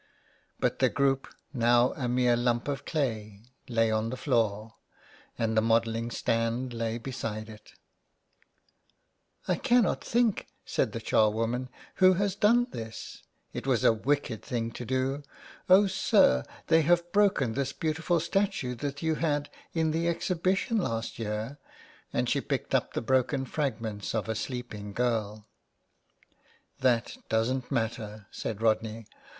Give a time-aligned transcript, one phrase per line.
[0.59, 4.73] But the group, now a mere lump of clay, lay on the floor,
[5.37, 7.73] and the modelling stand lay beside it
[8.59, 13.21] *' I cannot think," said the charwoman, *' who has done this.
[13.53, 15.21] It was a wicked thing to do.
[15.69, 21.19] Oh, sir, they have broken this beautiful statue that you had in the Exhibition last
[21.19, 21.59] year,"
[22.11, 25.45] and she picked up the broken fragments of a sleeping girl."
[26.81, 29.05] That doesn't matter," said Rodney.